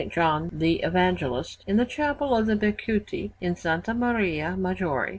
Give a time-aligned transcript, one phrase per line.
[0.09, 3.65] John the Evangelist in the Chapel of the Beccuti, in S.
[3.95, 5.09] Maria Maggiore.